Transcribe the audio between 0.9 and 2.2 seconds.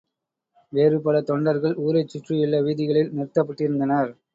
பல தொண்டர்கள் ஊரைச்